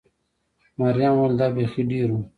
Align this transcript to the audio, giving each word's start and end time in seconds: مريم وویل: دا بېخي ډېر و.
مريم 0.79 1.13
وویل: 1.15 1.33
دا 1.39 1.47
بېخي 1.55 1.81
ډېر 1.91 2.07
و. 2.13 2.15